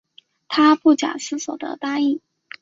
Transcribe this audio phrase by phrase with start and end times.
[0.47, 2.21] 她不假思索的答应